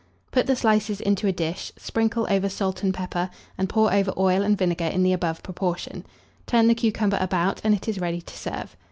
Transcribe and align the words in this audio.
Put 0.31 0.47
the 0.47 0.55
slices 0.55 0.99
into 0.99 1.27
a 1.27 1.31
dish, 1.31 1.71
sprinkle 1.77 2.25
over 2.27 2.49
salt 2.49 2.81
and 2.81 2.91
pepper, 2.91 3.29
and 3.55 3.69
pour 3.69 3.93
over 3.93 4.11
oil 4.17 4.41
and 4.41 4.57
vinegar 4.57 4.85
in 4.85 5.03
the 5.03 5.13
above 5.13 5.43
proportion; 5.43 6.07
turn 6.47 6.67
the 6.67 6.73
cucumber 6.73 7.19
about, 7.21 7.61
and 7.63 7.75
it 7.75 7.87
is 7.87 7.99
ready 8.01 8.21
to 8.21 8.35
serve. 8.35 8.75